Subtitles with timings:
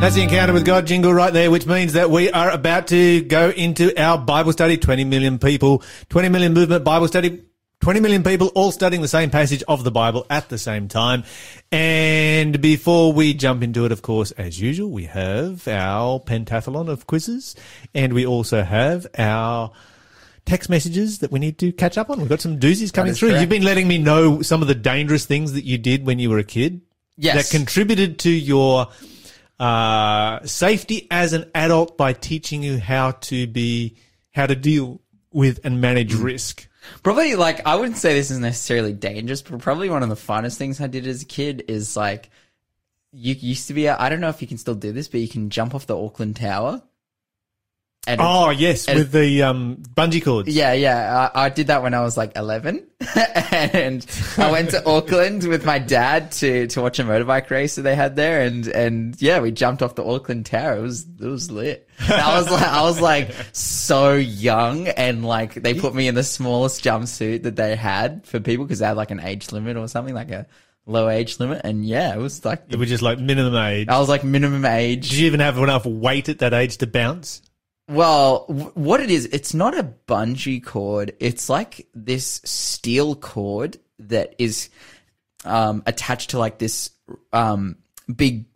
[0.00, 3.22] That's the encounter with God jingle right there, which means that we are about to
[3.22, 4.76] go into our Bible study.
[4.76, 7.42] 20 million people, 20 million movement Bible study.
[7.80, 11.24] 20 million people all studying the same passage of the Bible at the same time.
[11.72, 17.06] And before we jump into it, of course, as usual, we have our pentathlon of
[17.06, 17.56] quizzes
[17.94, 19.72] and we also have our
[20.44, 22.20] text messages that we need to catch up on.
[22.20, 23.30] We've got some doozies coming through.
[23.30, 23.40] correct.
[23.40, 26.28] You've been letting me know some of the dangerous things that you did when you
[26.30, 26.82] were a kid
[27.18, 27.50] Yes.
[27.50, 28.88] that contributed to your
[29.58, 33.96] uh, safety as an adult by teaching you how to be
[34.32, 35.00] how to deal
[35.32, 36.22] with and manage Mm.
[36.22, 36.68] risk.
[37.02, 40.56] Probably like I wouldn't say this is necessarily dangerous, but probably one of the funnest
[40.56, 42.30] things I did as a kid is like
[43.12, 43.88] you used to be.
[43.88, 45.96] I don't know if you can still do this, but you can jump off the
[45.98, 46.82] Auckland Tower.
[48.08, 50.48] And Oh yes, And- with the um, bungee cords.
[50.48, 52.86] yeah, yeah, I, I did that when I was like eleven,
[53.52, 54.06] and
[54.38, 57.96] I went to Auckland with my dad to to watch a motorbike race that they
[57.96, 60.76] had there, and and yeah, we jumped off the Auckland Tower.
[60.76, 61.88] It was it was lit.
[61.98, 66.14] And I was like I was like so young, and like they put me in
[66.14, 69.76] the smallest jumpsuit that they had for people because they had like an age limit
[69.76, 70.46] or something, like a
[70.86, 73.88] low age limit, and yeah, it was like It was just like minimum age.
[73.88, 75.08] I was like minimum age.
[75.10, 77.42] Did you even have enough weight at that age to bounce?
[77.88, 81.14] Well, w- what it is, it's not a bungee cord.
[81.20, 84.70] It's like this steel cord that is
[85.44, 86.90] um, attached to like this
[87.32, 87.76] um,
[88.14, 88.46] big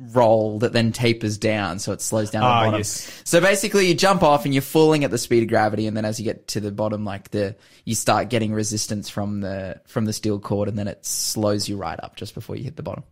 [0.00, 2.80] roll that then tapers down, so it slows down Ah, the bottom.
[2.80, 3.22] yes.
[3.24, 6.04] So basically, you jump off and you're falling at the speed of gravity, and then
[6.04, 10.04] as you get to the bottom, like the you start getting resistance from the from
[10.06, 12.82] the steel cord, and then it slows you right up just before you hit the
[12.82, 13.04] bottom.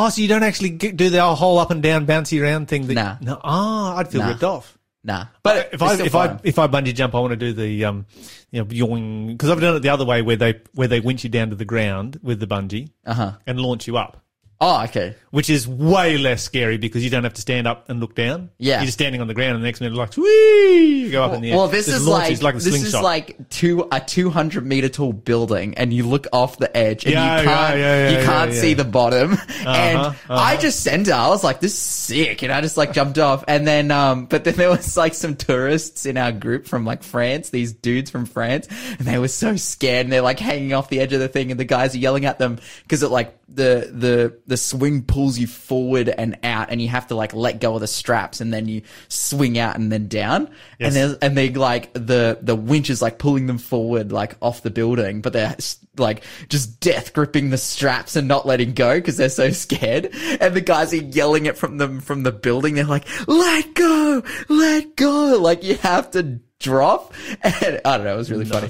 [0.00, 2.86] Oh, so you don't actually get, do the whole up and down bouncy around thing?
[2.86, 3.16] That, Nah.
[3.20, 3.40] No.
[3.42, 4.28] Ah, I'd feel Nah.
[4.28, 4.78] ripped off.
[5.04, 7.84] Nah, but if I if I if I bungee jump, I want to do the
[7.84, 8.04] um,
[8.50, 11.22] you know, yoing because I've done it the other way where they where they winch
[11.24, 13.32] you down to the ground with the bungee uh huh.
[13.46, 14.22] and launch you up,
[14.60, 15.14] Oh, okay.
[15.30, 18.50] which is way less scary because you don't have to stand up and look down.
[18.58, 18.78] Yeah.
[18.78, 21.32] you're just standing on the ground, and the next minute like whee, you go up
[21.34, 21.56] in the air.
[21.56, 25.12] Well, this is launches like, a this is like two a two hundred meter tall
[25.12, 28.52] building, and you look off the edge, and Yeah, you can't yeah, yeah, you can't
[28.52, 29.32] see the bottom.
[29.60, 30.34] and uh-huh.
[30.34, 31.12] I just sent it.
[31.12, 33.44] I was like, "This is sick," and I just like jumped off.
[33.46, 37.04] And then, um, but then there was like some tourists in our group from like
[37.04, 38.66] France, these dudes from France,
[38.98, 41.52] and they were so scared, and they're like hanging off the edge of the thing,
[41.52, 45.38] and the guys are yelling at them because it like the the the swing pulls
[45.38, 48.52] you forward and out, and you have to like let go of the straps, and
[48.52, 50.88] then you swing out and then down, Yes.
[50.88, 54.62] and then and they like the the winch is like pulling them forward like off
[54.62, 55.56] the building, but they're
[55.96, 60.10] like just death gripping the straps and not letting go because they're so scared.
[60.40, 62.74] And the guys are yelling it from them from the building.
[62.74, 67.14] They're like, "Let go, let go!" Like you have to drop.
[67.42, 68.14] And I don't know.
[68.14, 68.68] It was really funny.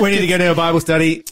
[0.00, 1.24] we need to go to a Bible study.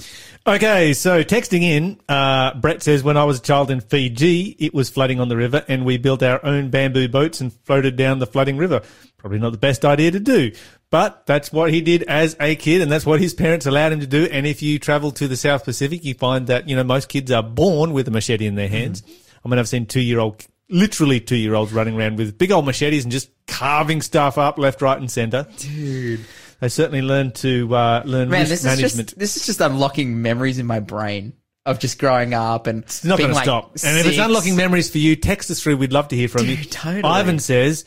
[0.49, 4.73] Okay, so texting in, uh, Brett says, when I was a child in Fiji, it
[4.73, 8.19] was flooding on the river and we built our own bamboo boats and floated down
[8.19, 8.81] the flooding river.
[9.19, 10.53] Probably not the best idea to do,
[10.89, 14.01] but that's what he did as a kid and that's what his parents allowed him
[14.01, 14.25] to do.
[14.25, 17.31] And if you travel to the South Pacific, you find that, you know, most kids
[17.31, 19.03] are born with a machete in their hands.
[19.45, 22.53] I mean, I've seen two year old, literally two year olds running around with big
[22.53, 25.47] old machetes and just carving stuff up left, right and center.
[25.59, 26.25] Dude,
[26.61, 29.09] They certainly learn to, uh, learn man, risk this is management.
[29.11, 33.05] just this is just unlocking memories in my brain of just growing up and It's
[33.05, 33.77] not going to like stop.
[33.85, 35.77] And if it's unlocking memories for you, text us through.
[35.77, 36.57] We'd love to hear from you.
[36.57, 37.03] Totally.
[37.05, 37.85] Ivan says,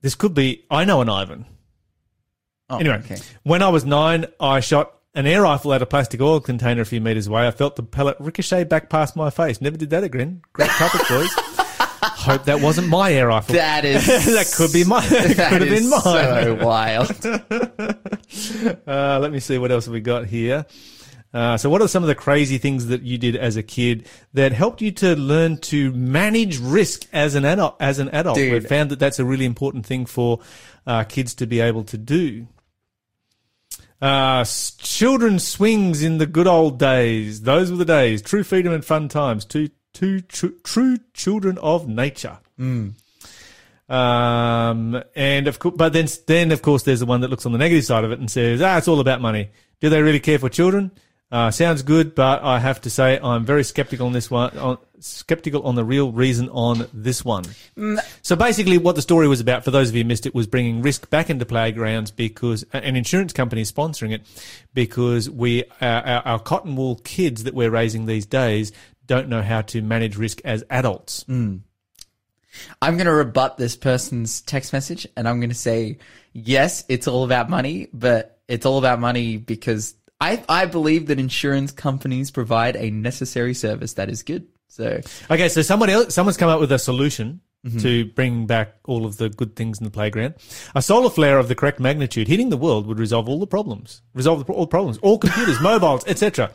[0.00, 1.44] this could be, I know an Ivan.
[2.70, 3.18] Oh, Anyway, okay.
[3.42, 6.86] when I was nine, I shot an air rifle at a plastic oil container a
[6.86, 7.46] few meters away.
[7.46, 9.60] I felt the pellet ricochet back past my face.
[9.60, 10.42] Never did that again.
[10.52, 11.30] Great topic, boys.
[12.02, 13.54] Hope that wasn't my air rifle.
[13.54, 15.08] That is that could be mine.
[15.08, 16.00] That that could have been mine.
[16.00, 17.96] so wild.
[18.86, 20.64] Uh, let me see what else have we got here.
[21.34, 24.06] Uh, so, what are some of the crazy things that you did as a kid
[24.34, 27.76] that helped you to learn to manage risk as an adult?
[27.80, 28.52] As an adult, Dude.
[28.52, 30.40] we've found that that's a really important thing for
[30.86, 32.46] uh, kids to be able to do.
[34.00, 34.44] Uh,
[34.78, 37.42] children swings in the good old days.
[37.42, 38.22] Those were the days.
[38.22, 39.44] True freedom and fun times.
[39.44, 42.38] Two, two tru- true children of nature.
[43.88, 47.52] Um, and of course, but then, then of course, there's the one that looks on
[47.52, 49.50] the negative side of it and says, ah, it's all about money.
[49.80, 50.92] Do they really care for children?
[51.32, 54.78] Uh, sounds good, but I have to say I'm very skeptical on this one, on,
[54.98, 57.44] skeptical on the real reason on this one.
[58.22, 60.48] So basically what the story was about, for those of you who missed it, was
[60.48, 64.22] bringing risk back into playgrounds because an insurance company is sponsoring it
[64.74, 68.72] because we, our, our, our cotton wool kids that we're raising these days
[69.10, 71.24] don't know how to manage risk as adults.
[71.24, 71.56] Hmm.
[72.80, 75.98] I'm going to rebut this person's text message and I'm going to say,
[76.32, 81.18] yes, it's all about money, but it's all about money because I, I believe that
[81.18, 84.46] insurance companies provide a necessary service that is good.
[84.68, 87.40] So Okay, so someone else, someone's come up with a solution
[87.78, 90.34] to bring back all of the good things in the playground.
[90.74, 94.00] A solar flare of the correct magnitude hitting the world would resolve all the problems,
[94.14, 96.52] resolve the, all problems, all computers, mobiles, etc.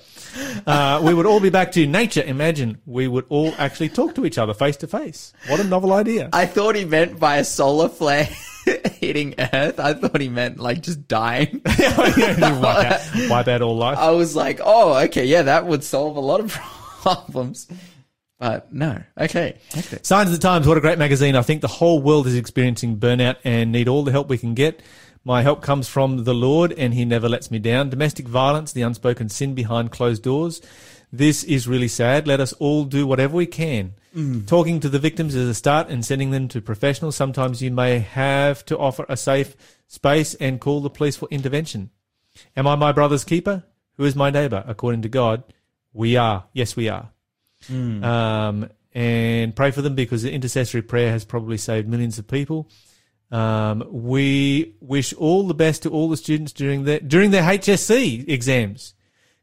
[0.66, 2.24] Uh, we would all be back to nature.
[2.24, 5.32] Imagine we would all actually talk to each other face to face.
[5.48, 6.30] What a novel idea!
[6.34, 8.28] I thought he meant by a solar flare
[9.00, 9.80] hitting Earth.
[9.80, 11.62] I thought he meant like just dying.
[11.66, 14.00] wipe, out, wipe out all life.
[14.00, 17.68] I was like, oh, okay, yeah, that would solve a lot of problems.
[18.38, 20.00] But no, okay, okay.
[20.02, 21.36] Signs of the Times, what a great magazine.
[21.36, 24.54] I think the whole world is experiencing burnout and need all the help we can
[24.54, 24.82] get.
[25.24, 27.90] My help comes from the Lord and he never lets me down.
[27.90, 30.62] Domestic violence, the unspoken sin behind closed doors.
[31.12, 32.28] This is really sad.
[32.28, 33.94] Let us all do whatever we can.
[34.16, 34.46] Mm.
[34.46, 37.16] Talking to the victims is a start and sending them to professionals.
[37.16, 39.56] Sometimes you may have to offer a safe
[39.88, 41.90] space and call the police for intervention.
[42.56, 43.64] Am I my brother's keeper?
[43.98, 44.64] Who is my neighbor?
[44.68, 45.44] According to God,
[45.94, 46.46] we are.
[46.54, 47.12] Yes, we are.
[48.04, 52.70] Um, and pray for them because the intercessory prayer has probably saved millions of people.
[53.30, 58.30] Um, we wish all the best to all the students during their during their HSC
[58.30, 58.94] exams.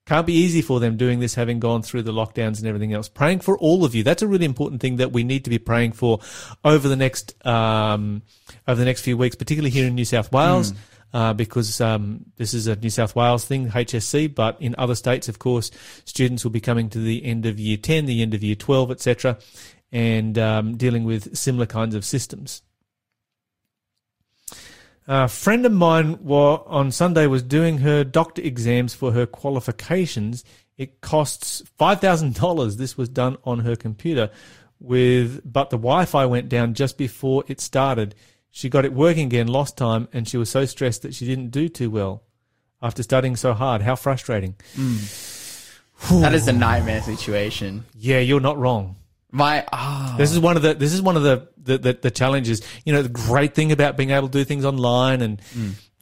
[0.05, 3.09] Can't be easy for them doing this, having gone through the lockdowns and everything else.
[3.09, 4.03] Praying for all of you.
[4.03, 6.19] That's a really important thing that we need to be praying for
[6.65, 8.23] over the next um,
[8.67, 10.73] over the next few weeks, particularly here in New South Wales.
[11.13, 15.29] Uh, because um, this is a New South Wales thing, HSC, but in other states,
[15.29, 15.71] of course,
[16.07, 18.91] students will be coming to the end of year 10, the end of year 12,
[18.91, 19.37] etc.,
[19.93, 22.63] and um, dealing with similar kinds of systems.
[25.07, 30.45] A friend of mine on Sunday was doing her doctor exams for her qualifications.
[30.79, 32.77] It costs five thousand dollars.
[32.77, 34.31] This was done on her computer,
[34.79, 38.15] with but the Wi-Fi went down just before it started.
[38.55, 41.49] She got it working again, lost time, and she was so stressed that she didn't
[41.51, 42.23] do too well
[42.83, 43.81] after studying so hard.
[43.81, 44.57] How frustrating!
[46.11, 47.85] That is a nightmare situation.
[47.97, 48.97] Yeah, you're not wrong.
[49.31, 52.11] My ah, This is one of the this is one of the the, the the
[52.11, 52.61] challenges.
[52.85, 55.41] You know, the great thing about being able to do things online and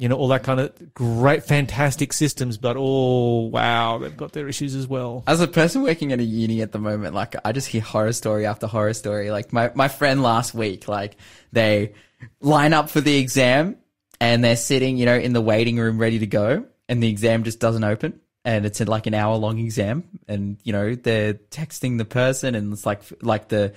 [0.00, 2.56] you know all that kind of great, fantastic systems.
[2.56, 5.22] But oh wow, they've got their issues as well.
[5.26, 8.14] as a person working at a uni at the moment, like I just hear horror
[8.14, 9.30] story after horror story.
[9.30, 11.18] Like my, my friend last week, like
[11.52, 11.92] they
[12.40, 13.76] line up for the exam
[14.22, 17.44] and they're sitting, you know, in the waiting room ready to go and the exam
[17.44, 18.20] just doesn't open.
[18.42, 22.72] And it's like an hour long exam and, you know, they're texting the person and
[22.72, 23.74] it's like, like the,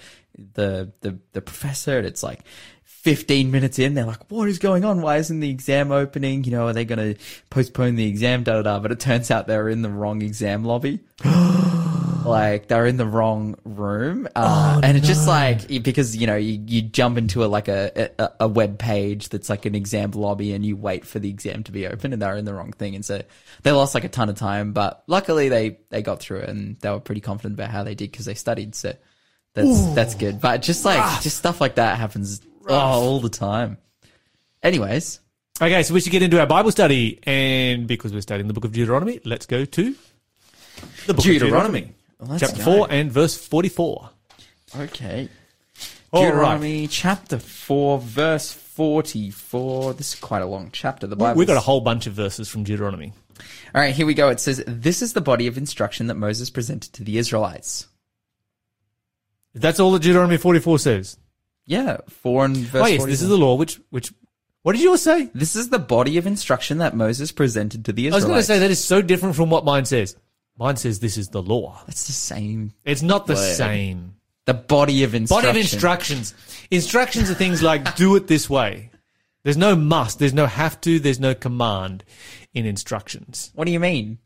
[0.53, 2.45] the, the, the professor and it's like,
[3.03, 5.01] 15 minutes in, they're like, what is going on?
[5.01, 6.45] Why isn't the exam opening?
[6.45, 8.43] You know, are they going to postpone the exam?
[8.43, 8.79] Da da da.
[8.79, 11.01] But it turns out they're in the wrong exam lobby.
[12.25, 14.29] like they're in the wrong room.
[14.37, 18.11] Uh, and it's just like, because, you know, you, you jump into a, like a,
[18.17, 21.61] a, a web page that's like an exam lobby and you wait for the exam
[21.63, 22.95] to be open and they're in the wrong thing.
[22.95, 23.21] And so
[23.63, 26.77] they lost like a ton of time, but luckily they, they got through it and
[26.77, 28.75] they were pretty confident about how they did because they studied.
[28.75, 28.93] So
[29.55, 30.39] that's, that's good.
[30.39, 32.39] But just like, just stuff like that happens
[32.69, 33.77] oh, all the time.
[34.61, 35.19] Anyways,
[35.61, 38.65] Okay, so we should get into our Bible study, and because we're studying the book
[38.65, 39.95] of Deuteronomy, let's go to
[41.05, 41.93] the book Deuteronomy.
[42.19, 42.63] of Deuteronomy, chapter go.
[42.63, 44.09] four and verse forty-four.
[44.75, 45.29] Okay.
[46.11, 49.93] All Deuteronomy chapter 4, verse 44.
[49.95, 51.07] This is quite a long chapter.
[51.07, 51.37] The Bible.
[51.39, 53.13] We've got a whole bunch of verses from Deuteronomy.
[53.73, 54.29] All right, here we go.
[54.29, 57.87] It says, This is the body of instruction that Moses presented to the Israelites.
[59.55, 61.17] That's all that Deuteronomy forty-four says.
[61.65, 63.07] Yeah, 4 and verse oh yes, 44.
[63.07, 63.55] this is the law.
[63.55, 64.13] Which which
[64.63, 65.29] what did yours say?
[65.33, 68.25] This is the body of instruction that Moses presented to the Israelites.
[68.25, 70.15] I was going to say that is so different from what mine says.
[70.57, 71.81] Mine says this is the law.
[71.87, 72.73] That's the same.
[72.85, 73.55] It's not the Word.
[73.55, 74.15] same.
[74.45, 75.49] The body of instruction.
[75.49, 76.33] Body of instructions.
[76.69, 78.91] Instructions are things like do it this way.
[79.43, 80.19] There's no must.
[80.19, 80.99] There's no have to.
[80.99, 82.03] There's no command
[82.53, 83.51] in instructions.
[83.55, 84.19] What do you mean?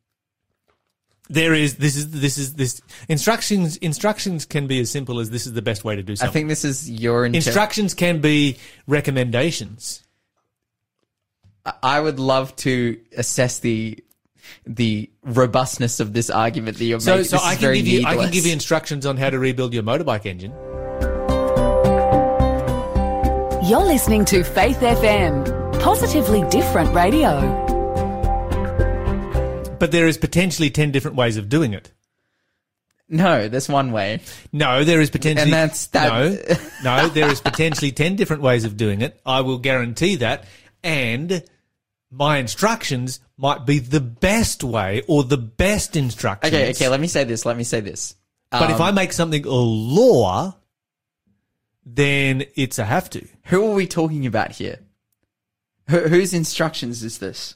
[1.30, 3.78] There is this is this is this instructions.
[3.78, 6.30] Instructions can be as simple as this is the best way to do something.
[6.30, 8.58] I think this is your inter- Instructions can be
[8.88, 10.04] recommendations.
[11.84, 14.02] I would love to assess the
[14.66, 17.26] the robustness of this argument that you're So, making.
[17.26, 19.38] so This I can very give you I can give you instructions on how to
[19.40, 20.54] rebuild your motorbike engine.
[23.68, 27.67] You're listening to Faith FM, positively different radio.
[29.80, 31.92] But there is potentially 10 different ways of doing it.
[33.10, 34.20] No, there's one way.
[34.52, 35.44] No, there is potentially.
[35.44, 36.10] And that's that-
[36.84, 39.20] No, no, there is potentially 10 different ways of doing it.
[39.26, 40.44] I will guarantee that.
[40.84, 41.44] And
[42.12, 46.54] my instructions might be the best way or the best instructions.
[46.54, 46.90] Okay, okay.
[46.90, 47.46] Let me say this.
[47.46, 48.16] Let me say this.
[48.52, 50.56] But if Um, I make something a law,
[51.86, 53.26] then it's a have to.
[53.46, 54.80] who are we talking about here?
[55.90, 57.56] Who, whose instructions is this?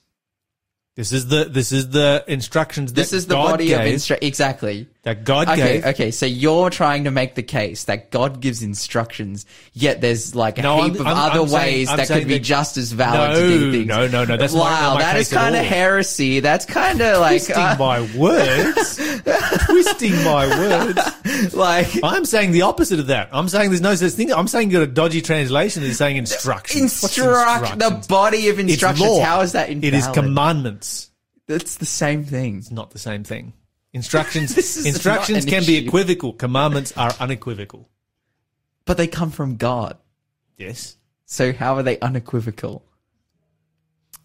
[1.01, 3.79] This is the this is the instructions This is the God body gave.
[3.79, 4.27] of instruction.
[4.27, 4.87] Exactly.
[5.03, 5.85] That God Okay, gave.
[5.87, 6.11] okay.
[6.11, 10.61] So you're trying to make the case that God gives instructions, yet there's like a
[10.61, 12.91] No, heap I'm- of I'm- other I'm ways I'm that could be that- just as
[12.91, 13.87] valid No, to do things.
[13.87, 14.97] no, no, no, that's not- wow.
[14.99, 16.39] that is kind of heresy.
[16.39, 18.95] That's kind of like Twisting uh, my words.
[19.65, 21.53] Twisting my words.
[21.55, 23.29] like I'm saying the opposite of that.
[23.31, 24.31] I'm saying there's no such thing.
[24.31, 25.83] I'm saying you got a dodgy translation.
[25.83, 26.81] It's saying instructions.
[27.03, 29.19] Instruct the body of It's instructions.
[29.19, 29.93] How is that invalid?
[29.95, 31.09] It is commandments.
[31.47, 32.57] That's the same thing.
[32.59, 33.53] It's not the same thing.
[33.93, 34.55] Instructions.
[34.85, 36.33] Instructions can be equivocal.
[36.33, 37.89] Commandments are unequivocal.
[38.85, 39.97] But they come from God.
[40.57, 40.97] Yes.
[41.25, 42.83] So how are they unequivocal?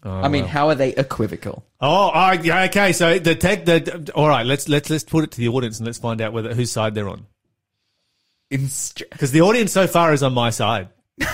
[0.03, 0.47] I mean, oh.
[0.47, 1.65] how are they equivocal?
[1.81, 2.93] Oh, oh, okay.
[2.93, 3.65] So the tech.
[3.65, 4.45] The all right.
[4.45, 6.95] Let's let's let's put it to the audience and let's find out whether whose side
[6.95, 7.25] they're on.
[8.51, 10.89] Instru- Because the audience so far is on my side.
[11.19, 11.25] no,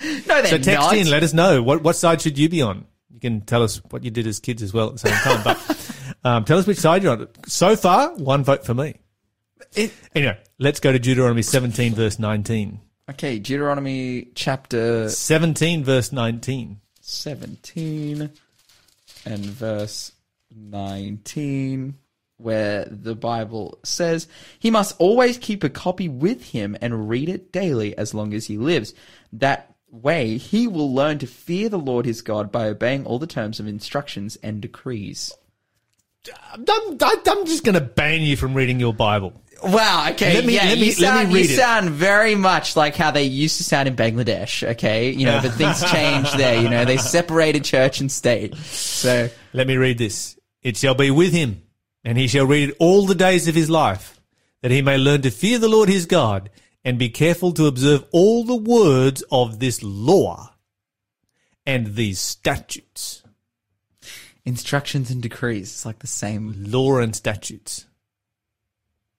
[0.00, 0.96] they're So text not.
[0.96, 1.08] in.
[1.08, 2.86] Let us know what what side should you be on.
[3.12, 5.42] You can tell us what you did as kids as well at the same time.
[5.42, 5.56] But
[6.24, 7.28] um, tell us which side you're on.
[7.46, 8.94] So far, one vote for me.
[9.74, 12.80] It- Anyway, let's go to Deuteronomy 17, verse 19.
[13.10, 16.80] okay, Deuteronomy chapter 17, verse 19.
[17.02, 18.30] 17
[19.26, 20.12] and verse
[20.54, 21.94] 19
[22.36, 24.26] where the bible says
[24.58, 28.46] he must always keep a copy with him and read it daily as long as
[28.46, 28.94] he lives
[29.32, 33.26] that way he will learn to fear the lord his god by obeying all the
[33.26, 35.32] terms of instructions and decrees
[36.52, 39.32] I'm, I'm, I'm just going to ban you from reading your Bible.
[39.62, 40.08] Wow.
[40.12, 40.34] Okay.
[40.34, 41.56] Let me- yeah, let you me- let me sound, read you it.
[41.58, 44.66] sound very much like how they used to sound in Bangladesh.
[44.70, 46.60] Okay, you know, but things changed there.
[46.62, 48.54] You know, they separated church and state.
[48.56, 50.38] So Let me read this.
[50.62, 51.62] It shall be with him,
[52.04, 54.20] and he shall read it all the days of his life,
[54.62, 56.48] that he may learn to fear the Lord his God,
[56.84, 60.54] and be careful to observe all the words of this law
[61.66, 63.22] and these statutes.
[64.50, 65.68] Instructions and decrees.
[65.70, 66.54] It's like the same.
[66.58, 67.86] Law and statutes.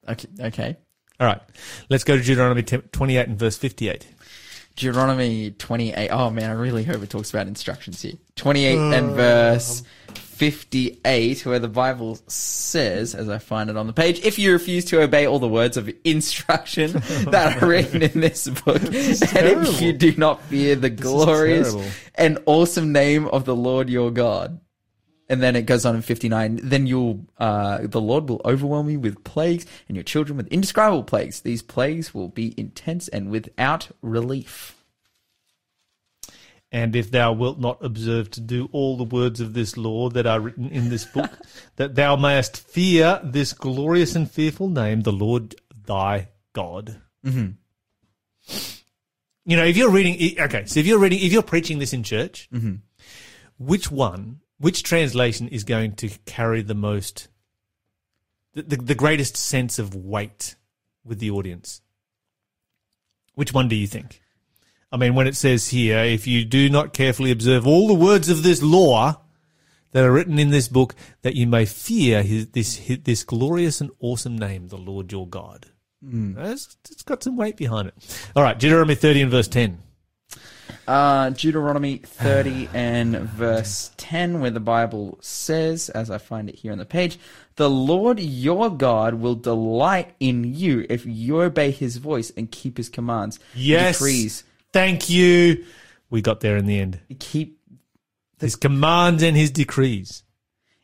[0.08, 0.28] Okay.
[0.40, 0.78] Okay.
[1.20, 1.42] All right.
[1.90, 4.06] Let's go to Deuteronomy 28 and verse 58.
[4.76, 6.10] Deuteronomy 28.
[6.10, 8.14] Oh man, I really hope it talks about instructions here.
[8.36, 9.84] 28 and um, verse
[10.16, 14.86] 58, where the Bible says, as I find it on the page, if you refuse
[14.86, 16.94] to obey all the words of instruction
[17.30, 19.68] that are written in this book, and terrible.
[19.68, 21.76] if you do not fear the glorious
[22.16, 24.60] and awesome name of the Lord your God.
[25.32, 26.60] And then it goes on in 59.
[26.62, 31.06] Then you'll, uh, the Lord will overwhelm you with plagues and your children with indescribable
[31.06, 31.40] plagues.
[31.40, 34.76] These plagues will be intense and without relief.
[36.70, 40.28] And if thou wilt not observe to do all the words of this law that
[40.28, 41.32] are written in this book,
[41.78, 47.00] that thou mayest fear this glorious and fearful name, the Lord thy God.
[47.26, 47.52] Mm-hmm.
[49.46, 52.04] You know, if you're reading, okay, so if you're reading, if you're preaching this in
[52.04, 52.50] church,
[53.58, 57.28] which one, which translation is going to carry the most,
[58.54, 60.56] the, the, the greatest sense of weight
[61.04, 61.82] with the audience?
[63.34, 64.22] Which one do you think?
[64.92, 68.30] I mean, when it says here, if you do not carefully observe all the words
[68.30, 69.22] of this law
[69.92, 73.82] that are written in this book, that you may fear his, this his, this glorious
[73.82, 75.68] and awesome name, the Lord your God.
[76.04, 76.38] Hmm.
[76.38, 78.28] It's, it's got some weight behind it.
[78.36, 79.82] All right, Deuteronomy 30 and verse 10.
[80.88, 86.72] Uh, Deuteronomy 30 and verse 10, where the Bible says, as I find it here
[86.72, 87.20] on the page,
[87.56, 92.78] the Lord your God will delight in you if you obey his voice and keep
[92.78, 93.40] his commands.
[93.54, 93.98] Yes.
[93.98, 94.44] Decrees.
[94.74, 95.66] Thank you.
[96.10, 97.00] We got there in the end.
[97.20, 97.60] Keep.
[98.40, 100.24] His commands and his decrees.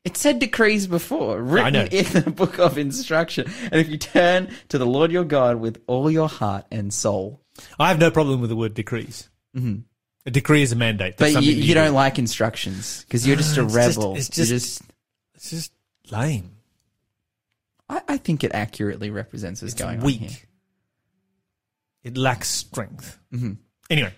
[0.08, 3.52] It said decrees before, written in the book of instruction.
[3.64, 7.42] And if you turn to the Lord your God with all your heart and soul.
[7.78, 9.28] I have no problem with the word decrees.
[9.58, 9.76] Mm-hmm.
[10.26, 11.18] A decree is a mandate.
[11.18, 11.94] That's But you, that you don't do.
[11.94, 14.16] like instructions because you're just a It's just- rebel.
[14.16, 14.82] it's You're just-
[15.36, 15.72] It's just
[16.12, 16.52] lame.
[17.90, 20.22] I, I think it accurately represents what's It's going weak.
[20.22, 20.38] on here.
[22.04, 23.18] It lacks strength.
[23.34, 23.54] Mm-hmm.
[23.90, 24.14] Anyway,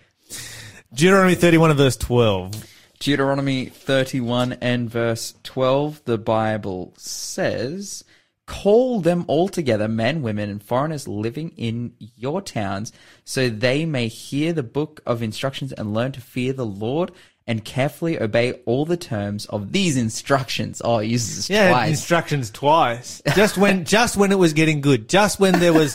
[0.92, 2.66] Deuteronomy 31 and verse 12.
[2.98, 8.04] Deuteronomy 31 and verse 12, the Bible says,
[8.50, 12.92] Call them all together, men, women, and foreigners living in your towns,
[13.24, 17.12] so they may hear the book of instructions and learn to fear the Lord
[17.46, 20.82] and carefully obey all the terms of these instructions.
[20.84, 21.90] Oh, he uses this Yeah, twice.
[21.90, 23.22] instructions twice.
[23.36, 25.08] Just when, just when it was getting good.
[25.08, 25.94] Just when there was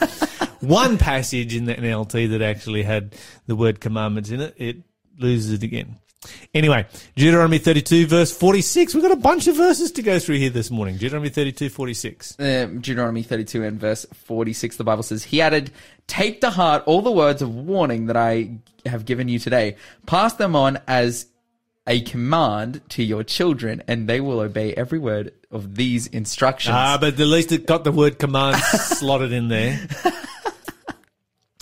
[0.61, 3.15] one passage in the NLT that actually had
[3.47, 4.77] the word commandments in it, it
[5.19, 5.97] loses it again.
[6.53, 8.93] Anyway, Deuteronomy 32 verse 46.
[8.93, 10.97] We've got a bunch of verses to go through here this morning.
[10.97, 12.35] Deuteronomy 32, 46.
[12.39, 15.71] um, Deuteronomy 32 and verse 46, the Bible says, He added,
[16.07, 18.51] Take to heart all the words of warning that I
[18.85, 19.75] have given you today.
[20.05, 21.27] Pass them on as
[21.87, 26.73] a command to your children, and they will obey every word of these instructions.
[26.75, 29.79] Ah, but at least it got the word command slotted in there.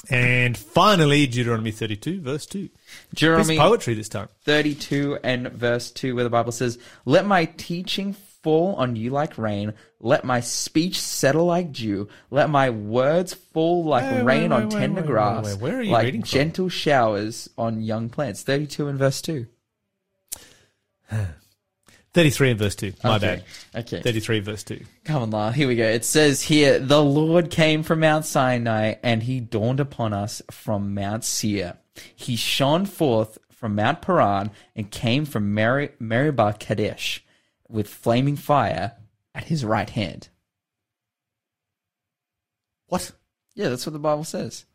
[0.10, 2.70] And finally, Deuteronomy 32, verse 2.
[3.12, 4.28] It's Deuteronomy poetry this time.
[4.44, 9.38] 32 and verse 2 where the bible says let my teaching fall on you like
[9.38, 14.56] rain let my speech settle like dew let my words fall like Wait, rain wait,
[14.56, 15.56] on wait, tender grass.
[15.56, 16.30] Where are you like reading from?
[16.30, 19.48] gentle showers on young plants 32 and verse 2
[22.14, 22.94] 33 and verse 2.
[23.04, 23.44] My okay.
[23.74, 23.82] bad.
[23.86, 24.84] okay 33 verse 2.
[25.06, 25.52] Come on, Lyle.
[25.52, 25.88] Here we go.
[25.88, 30.94] It says here, the Lord came from Mount Sinai and he dawned upon us from
[30.94, 31.78] Mount Seir.
[32.16, 37.24] He shone forth from Mount Paran and came from Meri- Meribah Kadesh
[37.68, 38.98] with flaming fire
[39.34, 40.30] at his right hand.
[42.88, 43.12] What?
[43.56, 44.66] Yeah, that's what the Bible says.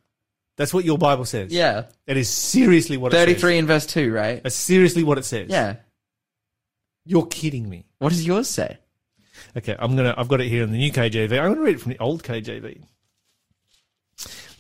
[0.57, 1.53] That's what your Bible says.
[1.53, 1.85] Yeah.
[2.07, 3.27] That is seriously what it says.
[3.27, 4.43] 33 in verse 2, right?
[4.43, 5.49] That's seriously what it says.
[5.51, 5.77] Yeah.
[7.09, 7.87] You're kidding me.
[8.01, 8.77] What does yours say?
[9.57, 10.15] Okay, I'm gonna.
[10.19, 11.33] I've got it here in the new KJV.
[11.41, 12.83] I'm gonna read it from the old KJV.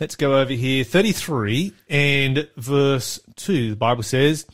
[0.00, 0.82] Let's go over here.
[0.82, 3.70] 33 and verse 2.
[3.70, 4.46] The Bible says,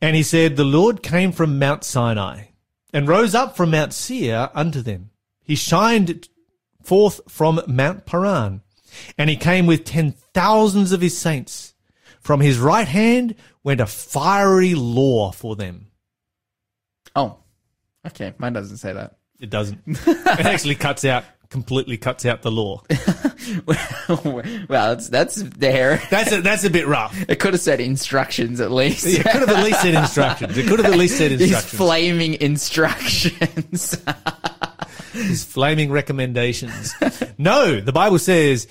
[0.00, 2.44] And he said, The Lord came from Mount Sinai
[2.92, 5.10] and rose up from Mount Seir unto them.
[5.42, 6.28] He shined
[6.84, 8.60] forth from Mount Paran,
[9.18, 11.74] and he came with ten thousands of his saints.
[12.20, 15.88] From his right hand went a fiery law for them.
[17.16, 17.38] Oh.
[18.06, 19.16] Okay, mine doesn't say that.
[19.40, 19.80] It doesn't.
[19.86, 22.82] it actually cuts out, completely cuts out the law.
[23.66, 26.00] well, that's, that's there.
[26.10, 27.16] That's a, that's a bit rough.
[27.28, 29.04] It could have said instructions at least.
[29.06, 30.56] It could have at least said instructions.
[30.56, 31.76] It could have at least said These instructions.
[31.78, 33.98] flaming instructions.
[35.12, 36.94] His flaming recommendations.
[37.38, 38.68] no, the Bible says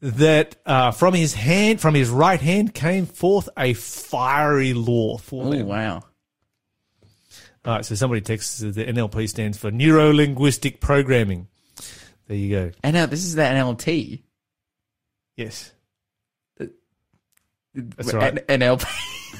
[0.00, 5.46] that uh, from his hand, from his right hand, came forth a fiery law for
[5.46, 5.66] oh them.
[5.66, 6.02] wow.
[7.68, 11.48] All right, so somebody texts the NLP stands for neuro linguistic programming.
[12.26, 12.70] There you go.
[12.82, 14.22] And now this is the NLT.
[15.36, 15.70] Yes,
[17.74, 18.42] that's right.
[18.48, 18.86] N- NLP.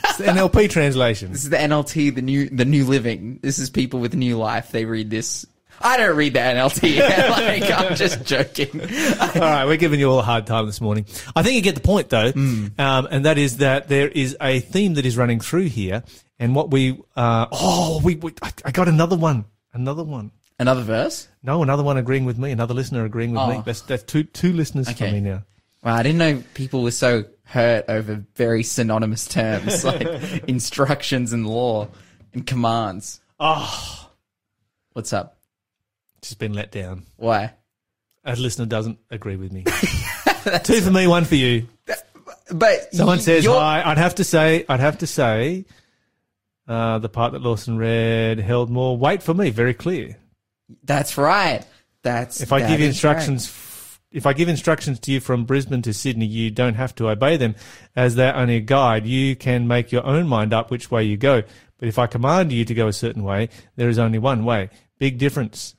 [0.04, 1.32] It's the NLP translation.
[1.32, 3.38] This is the NLT, the new the new living.
[3.42, 4.72] This is people with new life.
[4.72, 5.46] They read this.
[5.80, 6.98] I don't read the NLT.
[7.30, 8.82] like I'm just joking.
[8.82, 11.06] All right, we're giving you all a hard time this morning.
[11.34, 14.60] I think you get the point though, um, and that is that there is a
[14.60, 16.04] theme that is running through here,
[16.38, 20.30] and what we uh, oh we, we I, I got another one, another one.
[20.60, 21.28] Another verse.
[21.42, 23.56] No, another one agreeing with me, another listener agreeing with me.
[23.58, 23.62] Oh.
[23.64, 25.06] That's that's two two listeners Okay.
[25.10, 25.42] from me now.
[25.84, 30.02] Wow, I didn't know people were so hurt over very synonymous terms like
[30.48, 31.86] instructions and law
[32.34, 33.20] and commands.
[33.38, 34.10] Oh,
[34.94, 35.36] What's up?
[36.20, 37.04] just been let down.
[37.16, 37.52] Why?
[38.24, 39.62] A listener doesn't agree with me.
[40.64, 41.68] two for me, one for you.
[42.50, 43.82] But Someone y- says you're- hi.
[43.88, 45.64] I'd have to say, I'd have to say,
[46.68, 49.50] uh, the part that Lawson read held more weight for me.
[49.50, 50.16] Very clear.
[50.84, 51.64] That's right.
[52.02, 55.82] That's If I that give instructions, f- if I give instructions to you from Brisbane
[55.82, 57.54] to Sydney, you don't have to obey them
[57.96, 59.06] as they're only a guide.
[59.06, 61.42] You can make your own mind up which way you go.
[61.78, 64.70] But if I command you to go a certain way, there is only one way.
[64.98, 65.74] Big difference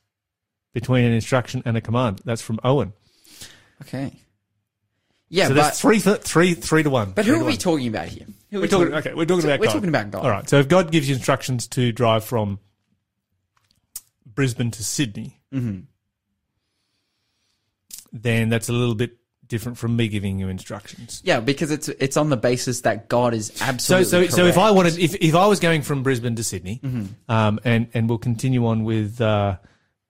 [0.73, 2.21] between an instruction and a command.
[2.25, 2.93] That's from Owen.
[3.81, 4.13] Okay.
[5.29, 7.11] Yeah, so but that's three, three, three to one.
[7.11, 7.57] but who are we one.
[7.57, 8.25] talking about here?
[8.51, 8.93] Who are We're we talking.
[8.95, 9.59] Okay, we're talking about.
[9.59, 9.73] we're God.
[9.73, 10.23] talking about God.
[10.23, 10.49] All right.
[10.49, 12.59] So if God gives you instructions to drive from
[14.25, 15.79] Brisbane to Sydney, Mm-hmm.
[18.13, 21.21] then that's a little bit different from me giving you instructions.
[21.25, 24.05] Yeah, because it's it's on the basis that God is absolutely.
[24.29, 26.81] so, so if I wanted, if, if I was going from Brisbane to Sydney,
[27.27, 29.57] um, and and we'll continue on with, uh,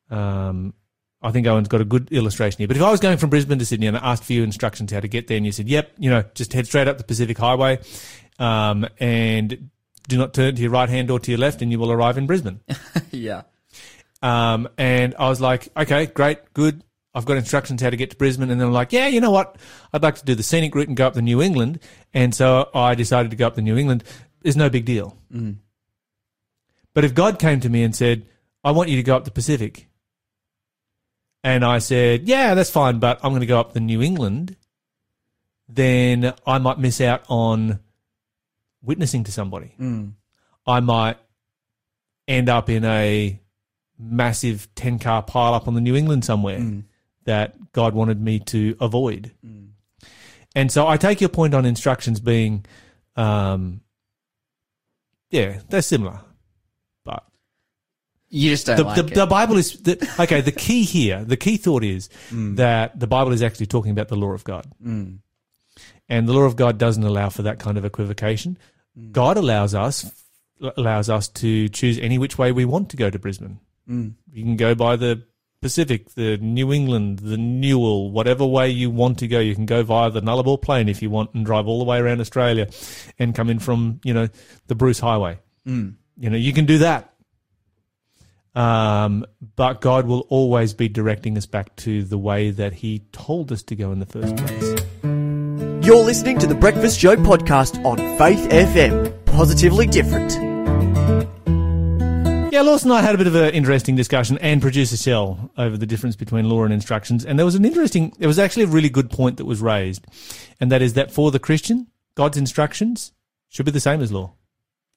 [0.09, 0.73] um,
[1.21, 2.67] I think Owen's got a good illustration here.
[2.67, 4.91] But if I was going from Brisbane to Sydney and I asked for you instructions
[4.91, 7.03] how to get there, and you said, "Yep, you know, just head straight up the
[7.05, 7.79] Pacific Highway,
[8.39, 9.69] um, and
[10.07, 12.17] do not turn to your right hand or to your left, and you will arrive
[12.17, 12.61] in Brisbane."
[13.11, 13.43] yeah,
[14.21, 16.83] Um, and I was like, okay, great, good.
[17.13, 18.51] I've got instructions how to get to Brisbane.
[18.51, 19.57] And then I'm like, yeah, you know what?
[19.91, 21.79] I'd like to do the scenic route and go up to New England.
[22.13, 24.03] And so I decided to go up to New England.
[24.43, 25.17] There's no big deal.
[26.93, 28.25] But if God came to me and said,
[28.63, 29.87] I want you to go up the Pacific.
[31.43, 34.55] And I said, yeah, that's fine, but I'm going to go up the New England.
[35.67, 37.79] Then I might miss out on
[38.81, 39.75] witnessing to somebody.
[39.79, 40.13] Mm.
[40.65, 41.17] I might
[42.27, 43.39] end up in a
[43.97, 46.83] massive 10 car pile up on the New England somewhere mm.
[47.25, 49.31] that God wanted me to avoid.
[49.45, 49.69] Mm.
[50.55, 52.65] And so I take your point on instructions being,
[53.15, 53.81] um,
[55.29, 56.21] yeah, they're similar.
[57.03, 57.23] But
[58.29, 59.13] you just don't the, like the, it.
[59.13, 63.31] the Bible is, the, okay, the key here, the key thought is that the Bible
[63.31, 64.65] is actually talking about the law of God.
[66.09, 68.57] And the law of God doesn't allow for that kind of equivocation.
[69.11, 70.11] God allows us
[70.75, 73.59] allows us to choose any which way we want to go to Brisbane.
[73.89, 74.13] Mm.
[74.33, 75.23] You can go by the
[75.61, 79.39] Pacific, the New England, the Newell, whatever way you want to go.
[79.39, 81.99] You can go via the Nullarbor Plain if you want and drive all the way
[81.99, 82.67] around Australia
[83.17, 84.27] and come in from, you know,
[84.67, 85.39] the Bruce Highway.
[85.67, 85.95] Mm.
[86.17, 87.13] You know, you can do that.
[88.55, 93.51] Um, but God will always be directing us back to the way that He told
[93.51, 94.88] us to go in the first place.
[95.89, 99.25] You're listening to the Breakfast Show podcast on Faith FM.
[99.25, 100.33] Positively different.
[102.53, 105.77] Yeah, Lawson and I had a bit of an interesting discussion and producer Shell over
[105.77, 107.25] the difference between law and instructions.
[107.25, 110.05] And there was an interesting, there was actually a really good point that was raised.
[110.59, 113.11] And that is that for the Christian, God's instructions
[113.47, 114.33] should be the same as law.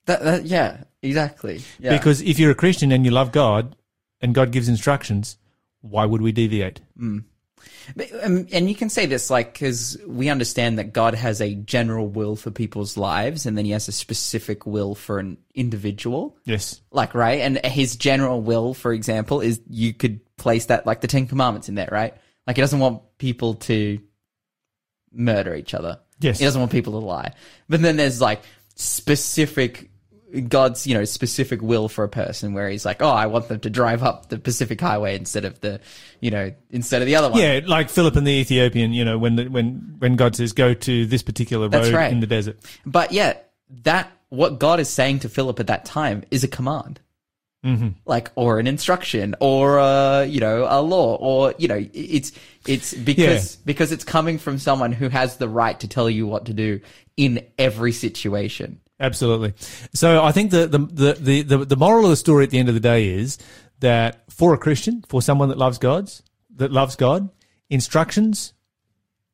[0.05, 1.63] That, that, yeah, exactly.
[1.79, 1.97] Yeah.
[1.97, 3.77] Because if you're a Christian and you love God
[4.21, 5.39] and God gives instructions,
[5.81, 6.83] why would we deviate?
[7.01, 7.25] Mm.
[7.97, 11.55] But, um, and you can say this like because we understand that God has a
[11.55, 16.37] general will for people's lives, and then He has a specific will for an individual.
[16.45, 16.81] Yes.
[16.91, 21.07] Like right, and His general will, for example, is you could place that like the
[21.07, 22.15] Ten Commandments in there, right?
[22.47, 24.01] Like He doesn't want people to
[25.13, 25.99] murder each other.
[26.21, 26.39] Yes.
[26.39, 27.35] He doesn't want people to lie.
[27.69, 28.43] But then there's like
[28.75, 29.91] specific
[30.49, 33.61] God's, you know, specific will for a person where he's like, oh, I want them
[33.61, 35.81] to drive up the Pacific Highway instead of the,
[36.21, 37.41] you know, instead of the other one.
[37.41, 40.73] Yeah, like Philip and the Ethiopian, you know, when the, when when God says go
[40.73, 42.11] to this particular road right.
[42.11, 42.59] in the desert.
[42.87, 43.53] But yet,
[43.85, 47.01] that what God is saying to Philip at that time is a command,
[47.65, 47.89] mm-hmm.
[48.07, 52.33] like or an instruction, or uh, you know, a law, or you know, it's
[52.67, 56.47] it's because because it's coming from someone who has the right to tell you what
[56.47, 56.81] to do
[57.19, 58.81] in every situation.
[59.03, 59.53] Absolutely.
[59.95, 62.59] So I think the, the the, the, the the moral of the story at the
[62.59, 63.37] end of the day is
[63.81, 66.23] that for a Christian, for someone that loves God's
[66.57, 67.29] that loves God,
[67.69, 68.55] instructions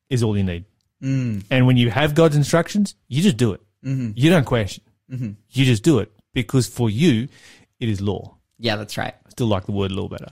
[0.09, 0.65] is all you need.
[1.03, 1.45] Mm.
[1.51, 3.61] And when you have God's instructions, you just do it.
[3.85, 4.13] Mm-hmm.
[4.17, 4.83] You don't question.
[5.13, 5.33] Mm-hmm.
[5.51, 7.29] You just do it because for you,
[7.79, 8.37] it is law.
[8.59, 9.15] Yeah, that's right.
[9.27, 10.29] I still like the word law better.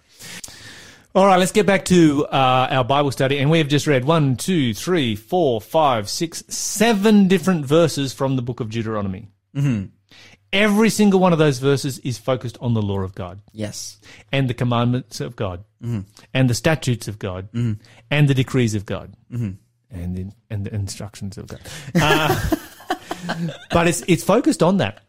[1.16, 3.38] All right, let's get back to uh, our Bible study.
[3.38, 8.36] And we have just read one, two, three, four, five, six, seven different verses from
[8.36, 9.28] the book of Deuteronomy.
[9.56, 9.86] Mm-hmm.
[10.52, 13.98] Every single one of those verses is focused on the law of God Yes.
[14.30, 15.64] and the commandments of God
[16.34, 19.58] and the statutes of God and the decrees of God and,
[19.90, 21.60] the, and the instructions of God.
[21.98, 22.50] Uh,
[23.70, 25.00] but it's, it's focused on that.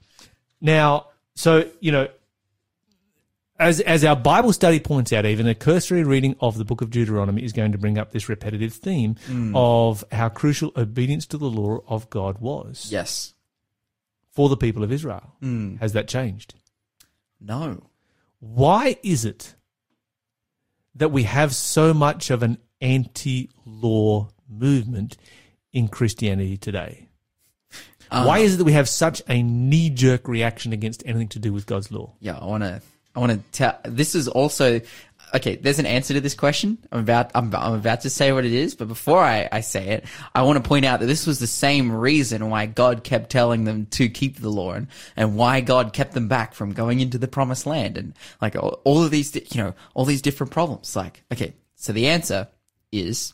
[0.61, 2.07] Now, so, you know,
[3.59, 6.89] as as our Bible study points out, even a cursory reading of the book of
[6.89, 9.51] Deuteronomy is going to bring up this repetitive theme mm.
[9.55, 13.33] of how crucial obedience to the law of God was Yes.
[14.31, 15.33] for the people of Israel.
[15.41, 15.79] Mm.
[15.79, 16.53] Has that changed?
[17.39, 17.89] No.
[18.39, 19.55] Why is it
[20.95, 25.17] that we have so much of an anti-law movement
[25.71, 27.09] in Christianity today?
[28.09, 31.51] Um, Why is it that we have such a knee-jerk reaction against anything to do
[31.51, 32.13] with God's law?
[32.19, 32.81] Yeah, I want to.
[33.17, 33.79] I want to tell.
[33.83, 34.79] This is also
[35.33, 35.55] okay.
[35.55, 36.77] There's an answer to this question.
[36.91, 37.31] I'm about.
[37.33, 40.43] I'm, I'm about to say what it is, but before I, I say it, I
[40.43, 43.87] want to point out that this was the same reason why God kept telling them
[43.87, 47.27] to keep the law, and, and why God kept them back from going into the
[47.27, 50.95] promised land, and like all, all of these, you know, all these different problems.
[50.95, 52.47] Like, okay, so the answer
[52.91, 53.33] is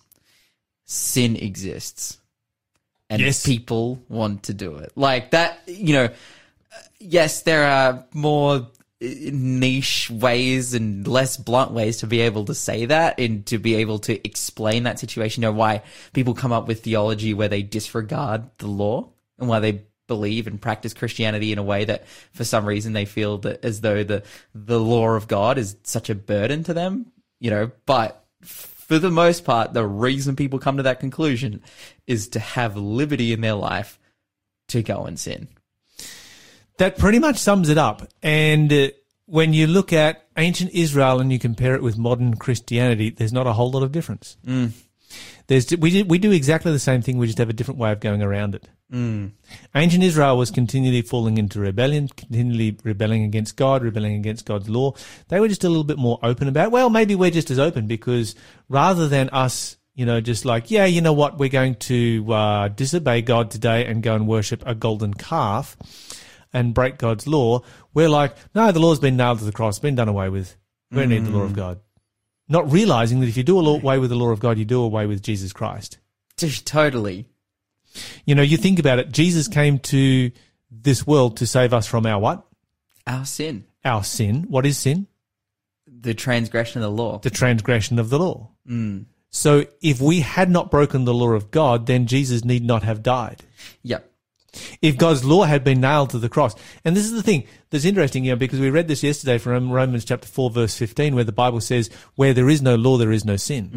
[0.85, 2.19] sin exists,
[3.09, 3.45] and Yes.
[3.45, 4.93] people want to do it.
[4.95, 6.09] Like that, you know
[6.99, 8.67] yes, there are more
[9.03, 13.75] niche ways and less blunt ways to be able to say that and to be
[13.75, 15.43] able to explain that situation.
[15.43, 19.59] You know, why people come up with theology where they disregard the law and why
[19.59, 23.63] they believe and practice Christianity in a way that for some reason they feel that
[23.63, 27.71] as though the, the law of God is such a burden to them, you know,
[27.85, 31.61] but for the most part, the reason people come to that conclusion
[32.05, 33.99] is to have liberty in their life
[34.69, 35.47] to go and sin.
[36.77, 38.07] That pretty much sums it up.
[38.21, 38.87] And uh,
[39.25, 43.47] when you look at ancient Israel and you compare it with modern Christianity, there's not
[43.47, 44.37] a whole lot of difference.
[45.47, 47.17] There's we do, we do exactly the same thing.
[47.17, 48.67] We just have a different way of going around it.
[49.75, 54.93] Ancient Israel was continually falling into rebellion, continually rebelling against God, rebelling against God's law.
[55.27, 56.71] They were just a little bit more open about.
[56.71, 58.35] Well, maybe we're just as open because
[58.69, 62.67] rather than us, you know, just like yeah, you know what, we're going to uh,
[62.69, 65.77] disobey God today and go and worship a golden calf
[66.53, 67.61] and break God's law.
[67.93, 70.55] We're like, no, the law's been nailed to the cross, been done away with.
[70.91, 71.55] We don't need the law of mm.
[71.55, 71.79] God.
[72.47, 75.07] Not realizing that if you do away with the law of God, you do away
[75.07, 75.97] with Jesus Christ.
[76.37, 77.25] Totally.
[78.25, 79.11] You know, you think about it.
[79.11, 80.31] Jesus came to
[80.69, 82.45] this world to save us from our what?
[83.07, 83.65] Our sin.
[83.83, 84.45] Our sin.
[84.49, 85.07] What is sin?
[85.87, 87.19] The transgression of the law.
[87.19, 88.49] The transgression of the law.
[88.67, 89.05] Mm.
[89.29, 93.01] So if we had not broken the law of God, then Jesus need not have
[93.01, 93.43] died.
[93.81, 94.12] Yep.
[94.81, 97.85] If God's law had been nailed to the cross, and this is the thing that's
[97.85, 101.23] interesting, you know, because we read this yesterday from Romans chapter 4 verse 15 where
[101.23, 103.69] the Bible says, where there is no law, there is no sin.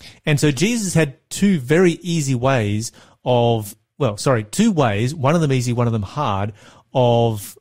[0.00, 0.06] Mm.
[0.26, 2.90] And so Jesus had two very easy ways
[3.24, 6.52] of, well, sorry, two ways, one of them easy, one of them hard,
[6.92, 7.56] of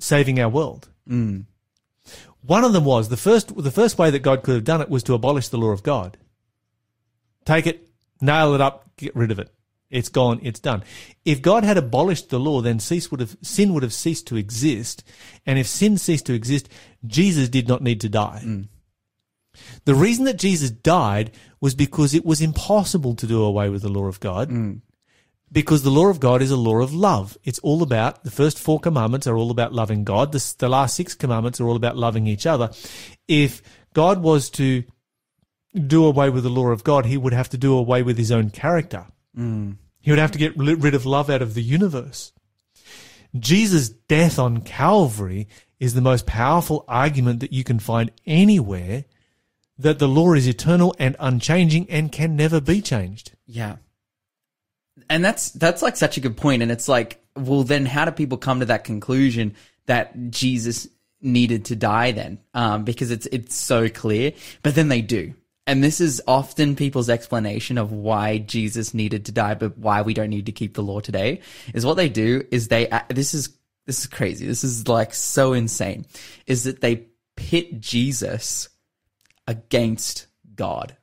[0.00, 0.88] saving our world.
[1.08, 1.44] Mm.
[2.42, 4.88] One of them was the first, the first way that God could have done it
[4.88, 6.16] was to abolish the law of God.
[7.44, 7.88] Take it,
[8.20, 9.52] nail it up, get rid of it.
[9.90, 10.84] It's gone, it's done.
[11.24, 14.36] If God had abolished the law, then cease would have, sin would have ceased to
[14.36, 15.02] exist.
[15.46, 16.68] And if sin ceased to exist,
[17.06, 18.42] Jesus did not need to die.
[18.44, 18.68] Mm.
[19.86, 23.88] The reason that Jesus died was because it was impossible to do away with the
[23.88, 24.50] law of God.
[24.50, 24.82] Mm.
[25.50, 27.38] Because the law of God is a law of love.
[27.42, 30.32] It's all about, the first four commandments are all about loving God.
[30.32, 32.70] The, the last six commandments are all about loving each other.
[33.26, 33.62] If
[33.94, 34.84] God was to
[35.74, 38.30] do away with the law of God, he would have to do away with his
[38.30, 39.06] own character.
[40.00, 42.32] He would have to get rid of love out of the universe.
[43.38, 49.04] Jesus' death on Calvary is the most powerful argument that you can find anywhere
[49.78, 53.32] that the law is eternal and unchanging and can never be changed.
[53.46, 53.76] Yeah.
[55.08, 58.10] And that's that's like such a good point and it's like well then how do
[58.10, 59.54] people come to that conclusion
[59.86, 60.88] that Jesus
[61.20, 62.38] needed to die then?
[62.54, 65.34] Um because it's it's so clear, but then they do.
[65.68, 70.14] And this is often people's explanation of why Jesus needed to die but why we
[70.14, 71.42] don't need to keep the law today
[71.74, 73.50] is what they do is they this is
[73.84, 74.46] this is crazy.
[74.46, 76.06] This is like so insane
[76.46, 78.70] is that they pit Jesus
[79.46, 80.96] against God.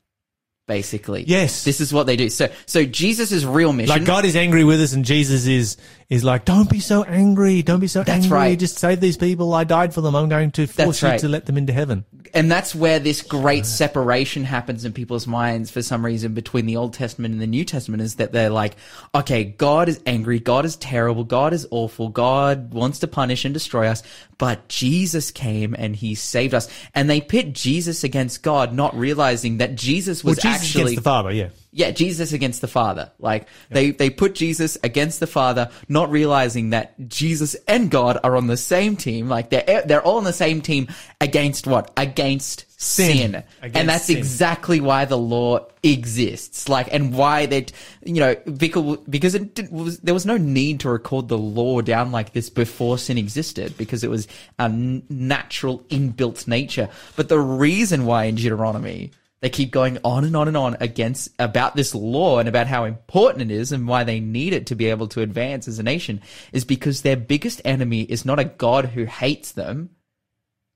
[0.68, 1.64] Basically, Yes.
[1.64, 2.28] This is what they do.
[2.28, 3.90] So, so Jesus' real mission.
[3.90, 5.78] Like God is angry with us and Jesus is
[6.10, 8.60] is like, Don't be so angry, don't be so That's angry, right.
[8.60, 9.54] just save these people.
[9.54, 10.16] I died for them.
[10.16, 11.20] I'm going to force That's you right.
[11.22, 12.06] to let them into heaven.
[12.34, 16.76] and that's where this great separation happens in people's minds for some reason between the
[16.76, 18.76] Old Testament and the New Testament is that they're like,
[19.16, 23.54] okay, God is angry, God is terrible, God is awful, God wants to punish and
[23.54, 24.04] destroy us,
[24.38, 26.68] but Jesus came and he saved us.
[26.94, 31.02] And they pit Jesus against God, not realizing that Jesus Well, was Jesus actually the
[31.02, 31.50] Father, yeah.
[31.78, 33.12] Yeah, Jesus against the Father.
[33.20, 38.38] Like they they put Jesus against the Father, not realizing that Jesus and God are
[38.38, 39.28] on the same team.
[39.28, 40.88] Like they're they're all on the same team
[41.20, 41.92] against what?
[41.98, 43.18] Against Sin.
[43.18, 43.36] sin.
[43.36, 44.16] Against and that's sin.
[44.16, 46.70] exactly why the law exists.
[46.70, 47.74] Like and why that
[48.06, 52.14] you know because because it was there was no need to record the law down
[52.14, 56.88] like this before sin existed because it was a natural inbuilt nature.
[57.18, 61.30] But the reason why in Deuteronomy they keep going on and on and on against
[61.38, 64.76] about this law and about how important it is and why they need it to
[64.76, 66.22] be able to advance as a nation
[66.52, 69.92] is because their biggest enemy is not a God who hates them,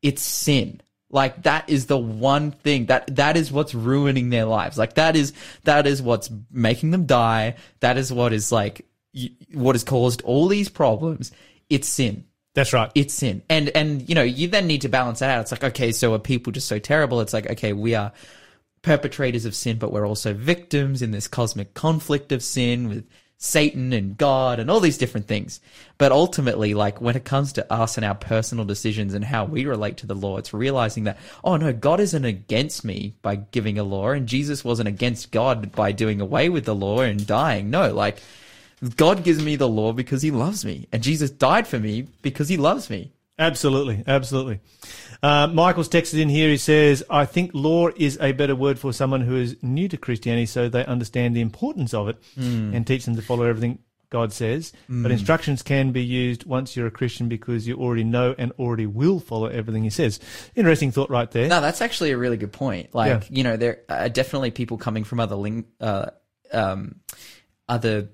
[0.02, 0.82] it's sin.
[1.12, 4.78] Like that is the one thing that that is what's ruining their lives.
[4.78, 7.56] Like that is that is what's making them die.
[7.80, 8.86] That is what is like
[9.54, 11.32] what has caused all these problems.
[11.68, 12.92] It's sin That's right.
[12.94, 13.42] it's sin.
[13.50, 15.42] And and you know, you then need to balance that out.
[15.42, 17.22] It's like, okay, so are people just so terrible?
[17.22, 18.12] It's like, okay, we are
[18.82, 23.06] perpetrators of sin, but we're also victims in this cosmic conflict of sin with
[23.42, 25.62] Satan and God and all these different things.
[25.98, 29.66] But ultimately, like when it comes to us and our personal decisions and how we
[29.66, 33.80] relate to the law, it's realizing that, oh no, God isn't against me by giving
[33.80, 37.70] a law and Jesus wasn't against God by doing away with the law and dying.
[37.70, 38.22] No, like
[38.98, 42.50] God gives me the law because he loves me and Jesus died for me because
[42.50, 43.14] he loves me.
[43.40, 44.60] Absolutely, absolutely.
[45.24, 46.50] Uh, Michael's texted in here.
[46.50, 49.98] He says, "I think law is a better word for someone who is new to
[49.98, 54.34] Christianity, so they understand the importance of it and teach them to follow everything God
[54.34, 54.74] says.
[54.90, 58.86] But instructions can be used once you're a Christian because you already know and already
[58.86, 60.20] will follow everything He says."
[60.56, 61.48] Interesting thought, right there.
[61.48, 62.94] No, that's actually a really good point.
[62.94, 63.38] Like, Yeah.
[63.38, 66.08] you know, there are definitely people coming from other ling- uh,
[66.52, 66.96] um,
[67.70, 68.10] other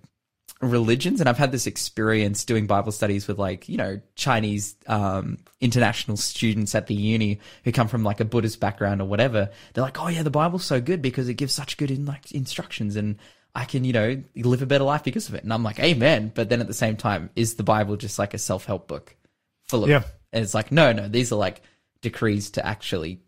[0.62, 5.38] religions, and I've had this experience doing Bible studies with like, you know, Chinese um,
[5.60, 9.50] international students at the uni who come from like a Buddhist background or whatever.
[9.74, 12.32] They're like, "Oh yeah, the Bible's so good because it gives such good in like
[12.32, 13.18] instructions and."
[13.58, 15.46] I can, you know, live a better life because of it.
[15.46, 16.34] And I'm like, amen.
[16.36, 19.16] But then at the same time, is the Bible just like a self help book
[19.64, 20.04] full of, Yeah.
[20.34, 21.62] and it's like, no, no, these are like
[22.02, 23.22] decrees to actually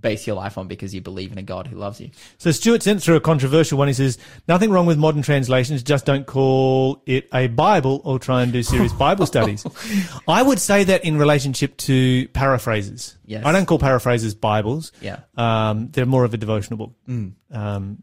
[0.00, 2.10] base your life on because you believe in a God who loves you.
[2.38, 3.88] So Stuart sent through a controversial one.
[3.88, 8.42] He says, nothing wrong with modern translations, just don't call it a Bible or try
[8.42, 9.64] and do serious Bible studies.
[10.28, 13.16] I would say that in relationship to paraphrases.
[13.26, 13.44] Yes.
[13.44, 14.92] I don't call paraphrases Bibles.
[15.00, 15.20] Yeah.
[15.36, 16.92] Um, they're more of a devotional book.
[17.08, 18.02] Um,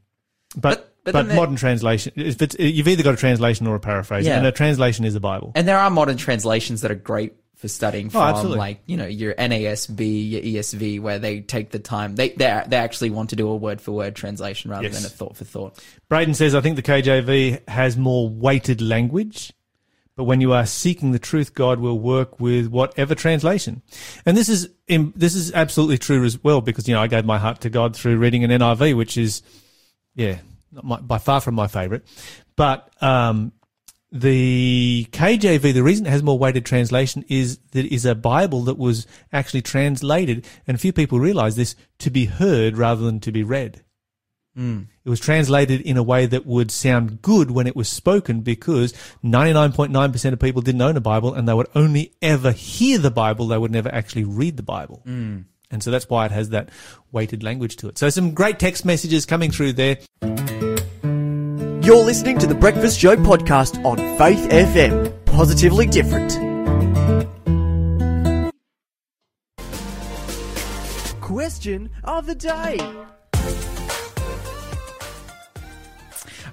[0.56, 3.80] but, But- but, but modern translation, if it's, you've either got a translation or a
[3.80, 4.40] paraphrase, Yeah.
[4.40, 5.54] and a translation is a Bible.
[5.56, 8.58] And there are modern translations that are great for studying Oh, from absolutely.
[8.60, 12.16] like you know your NASB, your ESV, where they take the time.
[12.16, 14.96] They they they actually want to do a word for word translation rather Yes.
[14.96, 15.84] than a thought for thought.
[16.08, 19.52] Braden says, I think the KJV has more weighted language,
[20.16, 23.82] but when you are seeking the truth, God will work with whatever translation.
[24.26, 27.40] And this is this is absolutely true as well because you know I gave my
[27.40, 29.42] heart to God through reading an NIV, which is
[30.16, 30.38] yeah
[30.72, 32.06] not my, by far from my favorite,
[32.56, 33.52] but um,
[34.12, 38.62] the KJV, the reason it has more weighted translation is that it is a Bible
[38.64, 43.32] that was actually translated, and few people realize this, to be heard rather than to
[43.32, 43.84] be read.
[44.56, 44.84] Hmm.
[45.06, 48.92] It was translated in a way that would sound good when it was spoken because
[49.24, 53.48] 99.9% of people didn't own a Bible and they would only ever hear the Bible.
[53.48, 55.02] They would never actually read the Bible.
[55.04, 55.42] Hmm.
[55.70, 56.70] And so that's why it has that
[57.12, 58.00] weighted language to it.
[58.00, 59.98] So some great text messages coming through there.
[61.88, 65.24] You're listening to the Breakfast Show podcast on Faith FM.
[65.24, 66.34] Positively different.
[71.22, 72.78] Question of the day.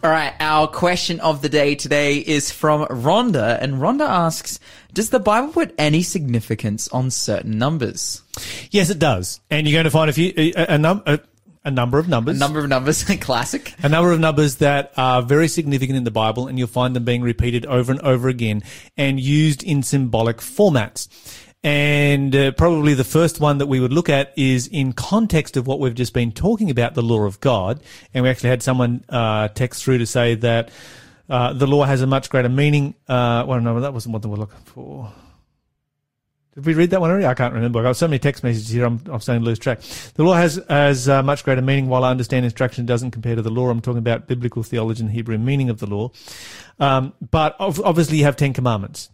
[0.05, 4.61] All right, our question of the day today is from Rhonda, and Rhonda asks,
[4.93, 8.23] "Does the Bible put any significance on certain numbers?"
[8.71, 9.41] Yes, it does.
[9.51, 11.19] And you're going to find a few, a, a, num, a,
[11.65, 12.37] a number of numbers.
[12.37, 13.75] A number of numbers, classic.
[13.83, 17.05] a number of numbers that are very significant in the Bible, and you'll find them
[17.05, 18.63] being repeated over and over again
[18.97, 21.09] and used in symbolic formats.
[21.63, 25.67] And uh, probably the first one that we would look at is in context of
[25.67, 27.81] what we've just been talking about, the law of God.
[28.13, 30.71] And we actually had someone uh, text through to say that
[31.31, 32.95] uh, the law has a much greater meaning.
[33.09, 35.11] Uh, well, no, that wasn't what they were looking for.
[36.55, 37.27] Did we read that one already?
[37.27, 37.81] I can't remember.
[37.81, 38.85] I've got so many text messages here.
[38.85, 39.81] I'm, I'm starting to lose track.
[40.15, 41.89] The law has has uh, much greater meaning.
[41.89, 45.11] While I understand instruction doesn't compare to the law, I'm talking about biblical theology and
[45.11, 46.11] Hebrew meaning of the law.
[46.79, 49.11] Um, but obviously, you have Ten Commandments.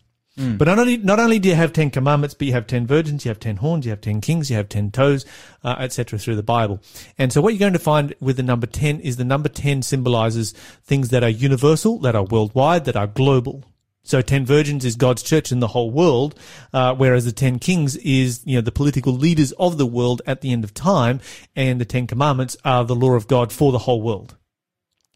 [0.57, 3.25] But not only not only do you have Ten Commandments, but you have ten virgins,
[3.25, 5.27] you have ten horns, you have ten kings, you have ten toes,
[5.65, 6.19] uh, etc.
[6.19, 6.81] Through the Bible.
[7.19, 9.83] And so, what you're going to find with the number ten is the number ten
[9.83, 10.53] symbolizes
[10.85, 13.65] things that are universal, that are worldwide, that are global.
[14.11, 16.35] So ten virgins is God's church in the whole world,
[16.73, 20.41] uh, whereas the ten kings is you know the political leaders of the world at
[20.41, 21.21] the end of time,
[21.55, 24.35] and the ten commandments are the law of God for the whole world.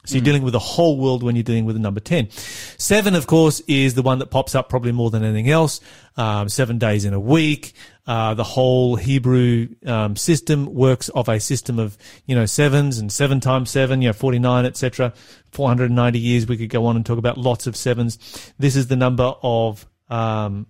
[0.06, 2.28] So you're dealing with the whole world when you're dealing with the number 10.
[2.30, 5.80] Seven, of course, is the one that pops up probably more than anything else.
[6.16, 7.72] Um, seven days in a week.
[8.06, 13.10] Uh, the whole Hebrew, um, system works of a system of, you know, sevens and
[13.10, 15.14] seven times seven, you know, 49, etc.
[15.52, 16.46] 490 years.
[16.46, 18.18] We could go on and talk about lots of sevens.
[18.58, 20.66] This is the number of, um,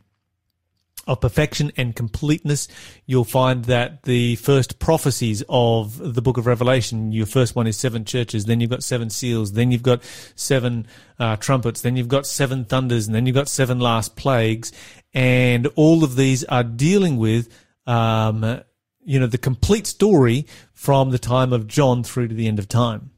[1.07, 2.69] of perfection and completeness,
[3.07, 7.77] you'll find that the first prophecies of the book of Revelation, your first one is
[7.77, 10.03] seven churches, then you've got seven seals, then you've got
[10.35, 10.87] seven
[11.19, 14.73] uh, trumpets, then you've got seven thunders, and then you've got seven last plagues,
[15.13, 17.49] and all of these are dealing with,
[17.87, 18.61] um,
[19.05, 22.69] you know, the complete story from the time of John through to the end of
[22.69, 23.11] time.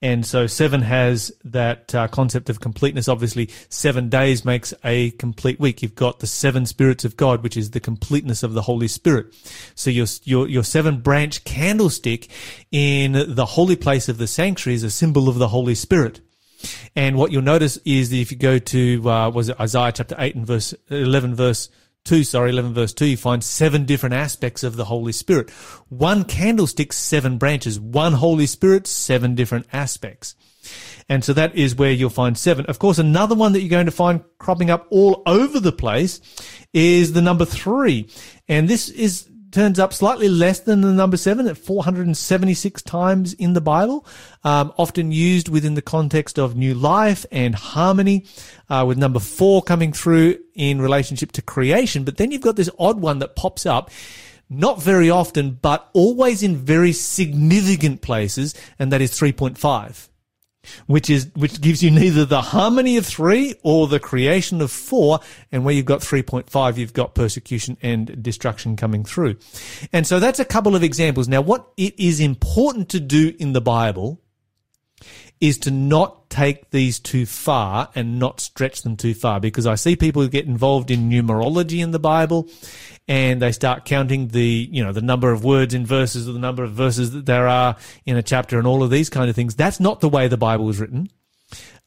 [0.00, 3.08] And so seven has that uh, concept of completeness.
[3.08, 5.82] Obviously, seven days makes a complete week.
[5.82, 9.34] You've got the seven spirits of God, which is the completeness of the Holy Spirit.
[9.74, 12.28] So your your your seven branch candlestick
[12.70, 16.20] in the holy place of the sanctuary is a symbol of the Holy Spirit.
[16.94, 20.14] And what you'll notice is that if you go to uh, was it Isaiah chapter
[20.18, 21.68] eight and verse eleven verse.
[22.04, 25.50] 2, sorry, 11 verse 2, you find seven different aspects of the Holy Spirit.
[25.88, 27.78] One candlestick, seven branches.
[27.78, 30.34] One Holy Spirit, seven different aspects.
[31.08, 32.66] And so that is where you'll find seven.
[32.66, 36.20] Of course, another one that you're going to find cropping up all over the place
[36.72, 38.10] is the number three.
[38.46, 43.52] And this is, turns up slightly less than the number seven at 476 times in
[43.52, 44.06] the Bible,
[44.44, 48.26] um, often used within the context of new life and harmony,
[48.68, 52.04] uh, with number four coming through in relationship to creation.
[52.04, 53.90] But then you've got this odd one that pops up
[54.50, 60.08] not very often, but always in very significant places, and that is 3.5
[60.86, 65.20] which is which gives you neither the harmony of three or the creation of four.
[65.52, 69.36] And where you've got 3.5, you've got persecution and destruction coming through.
[69.92, 71.28] And so that's a couple of examples.
[71.28, 74.20] Now, what it is important to do in the Bible
[75.40, 79.76] is to not take these too far and not stretch them too far because I
[79.76, 82.48] see people who get involved in numerology in the Bible
[83.08, 86.38] and they start counting the, you know, the number of words in verses or the
[86.38, 89.34] number of verses that there are in a chapter and all of these kind of
[89.34, 89.56] things.
[89.56, 91.08] That's not the way the Bible is written.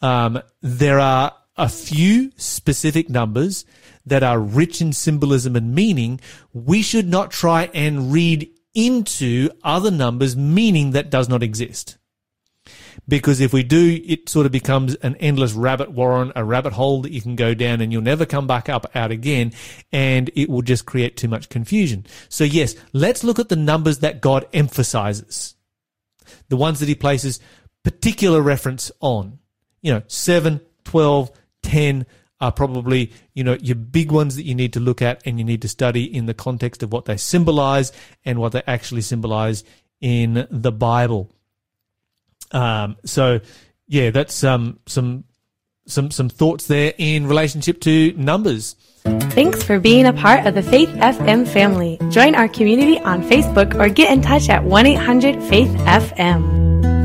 [0.01, 3.65] Um, there are a few specific numbers
[4.05, 6.19] that are rich in symbolism and meaning.
[6.53, 11.97] We should not try and read into other numbers meaning that does not exist.
[13.07, 17.01] Because if we do, it sort of becomes an endless rabbit warren, a rabbit hole
[17.01, 19.53] that you can go down and you'll never come back up out again.
[19.91, 22.05] And it will just create too much confusion.
[22.29, 25.55] So yes, let's look at the numbers that God emphasizes.
[26.49, 27.39] The ones that he places
[27.83, 29.39] particular reference on.
[29.81, 31.31] You know, 7, 12,
[31.63, 32.05] 10
[32.39, 35.45] are probably, you know, your big ones that you need to look at and you
[35.45, 37.91] need to study in the context of what they symbolize
[38.25, 39.63] and what they actually symbolize
[40.01, 41.31] in the Bible.
[42.51, 43.39] Um, so
[43.87, 45.25] yeah, that's um, some
[45.87, 48.75] some some thoughts there in relationship to numbers.
[49.03, 51.99] Thanks for being a part of the Faith FM family.
[52.11, 57.00] Join our community on Facebook or get in touch at 1 800 Faith FM.